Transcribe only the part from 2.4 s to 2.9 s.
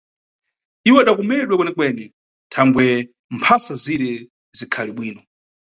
thangwe